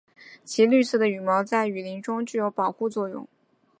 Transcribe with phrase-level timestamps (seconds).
[0.43, 3.27] 其绿色的羽毛在雨林中具有保护作用。